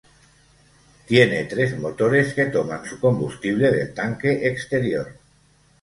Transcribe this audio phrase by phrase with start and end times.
[1.05, 5.13] Tiene tres motores que toman su combustible del tanque exterior.